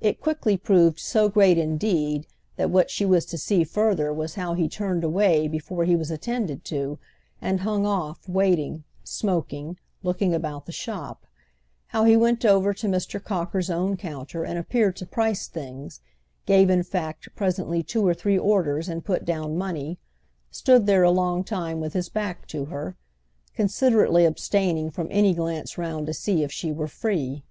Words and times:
It 0.00 0.20
quickly 0.20 0.56
proved 0.56 0.98
so 0.98 1.28
great 1.28 1.56
indeed 1.56 2.26
that 2.56 2.68
what 2.70 2.90
she 2.90 3.04
was 3.04 3.24
to 3.26 3.38
see 3.38 3.62
further 3.62 4.12
was 4.12 4.34
how 4.34 4.54
he 4.54 4.68
turned 4.68 5.04
away 5.04 5.46
before 5.46 5.84
he 5.84 5.94
was 5.94 6.10
attended 6.10 6.64
to, 6.64 6.98
and 7.40 7.60
hung 7.60 7.86
off, 7.86 8.28
waiting, 8.28 8.82
smoking, 9.04 9.78
looking 10.02 10.34
about 10.34 10.66
the 10.66 10.72
shop; 10.72 11.26
how 11.86 12.02
he 12.02 12.16
went 12.16 12.44
over 12.44 12.74
to 12.74 12.88
Mr. 12.88 13.22
Cocker's 13.22 13.70
own 13.70 13.96
counter 13.96 14.42
and 14.44 14.58
appeared 14.58 14.96
to 14.96 15.06
price 15.06 15.46
things, 15.46 16.00
gave 16.44 16.68
in 16.68 16.82
fact 16.82 17.28
presently 17.36 17.84
two 17.84 18.04
or 18.04 18.14
three 18.14 18.36
orders 18.36 18.88
and 18.88 19.04
put 19.04 19.24
down 19.24 19.56
money, 19.56 20.00
stood 20.50 20.86
there 20.86 21.04
a 21.04 21.10
long 21.12 21.44
time 21.44 21.78
with 21.78 21.92
his 21.92 22.08
back 22.08 22.48
to 22.48 22.64
her, 22.64 22.96
considerately 23.54 24.24
abstaining 24.24 24.90
from 24.90 25.06
any 25.12 25.32
glance 25.32 25.78
round 25.78 26.08
to 26.08 26.12
see 26.12 26.42
if 26.42 26.50
she 26.50 26.72
were 26.72 26.88
free. 26.88 27.44